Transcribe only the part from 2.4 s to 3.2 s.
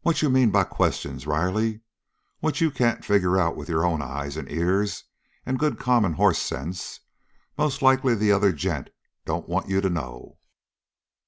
What you can't